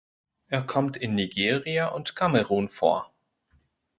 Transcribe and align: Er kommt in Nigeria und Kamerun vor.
Er 0.47 0.63
kommt 0.63 0.97
in 0.97 1.13
Nigeria 1.13 1.89
und 1.89 2.15
Kamerun 2.15 2.69
vor. 2.69 3.13